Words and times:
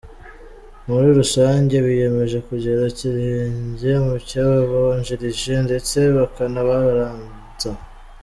Muri 0.87 1.07
rusange 1.19 1.75
biyemeje 1.85 2.37
kugera 2.47 2.81
ikirenge 2.91 3.91
mu 4.05 4.15
cy’abababanjirije 4.27 5.53
ndetse 5.65 5.97
bakanabarenza. 6.15 7.71